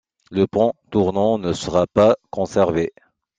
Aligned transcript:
Le 0.31 0.47
pont 0.47 0.73
tournant 0.89 1.37
ne 1.37 1.53
sera 1.53 1.85
pas 1.85 2.15
conservé. 2.31 2.91